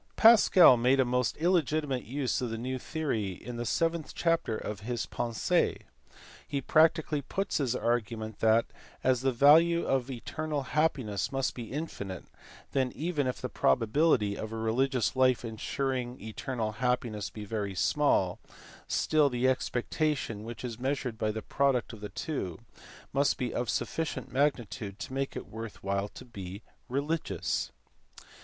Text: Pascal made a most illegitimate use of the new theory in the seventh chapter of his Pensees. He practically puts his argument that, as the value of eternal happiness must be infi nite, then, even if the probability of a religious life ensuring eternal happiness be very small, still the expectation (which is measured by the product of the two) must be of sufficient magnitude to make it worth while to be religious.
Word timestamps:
Pascal 0.15 0.77
made 0.77 0.99
a 0.99 1.05
most 1.05 1.37
illegitimate 1.37 2.05
use 2.05 2.41
of 2.41 2.49
the 2.49 2.57
new 2.57 2.79
theory 2.79 3.33
in 3.33 3.57
the 3.57 3.67
seventh 3.67 4.15
chapter 4.15 4.57
of 4.57 4.79
his 4.79 5.05
Pensees. 5.05 5.83
He 6.47 6.59
practically 6.59 7.21
puts 7.21 7.57
his 7.59 7.75
argument 7.75 8.39
that, 8.39 8.65
as 9.03 9.21
the 9.21 9.31
value 9.31 9.85
of 9.85 10.09
eternal 10.09 10.63
happiness 10.63 11.31
must 11.31 11.53
be 11.53 11.69
infi 11.69 12.07
nite, 12.07 12.23
then, 12.71 12.91
even 12.95 13.27
if 13.27 13.41
the 13.41 13.47
probability 13.47 14.35
of 14.35 14.51
a 14.51 14.57
religious 14.57 15.15
life 15.15 15.45
ensuring 15.45 16.19
eternal 16.19 16.71
happiness 16.71 17.29
be 17.29 17.45
very 17.45 17.75
small, 17.75 18.39
still 18.87 19.29
the 19.29 19.47
expectation 19.47 20.43
(which 20.43 20.65
is 20.65 20.79
measured 20.79 21.19
by 21.19 21.29
the 21.31 21.43
product 21.43 21.93
of 21.93 22.01
the 22.01 22.09
two) 22.09 22.57
must 23.13 23.37
be 23.37 23.53
of 23.53 23.69
sufficient 23.69 24.31
magnitude 24.33 24.97
to 24.97 25.13
make 25.13 25.35
it 25.35 25.45
worth 25.45 25.83
while 25.83 26.07
to 26.07 26.25
be 26.25 26.63
religious. 26.89 27.71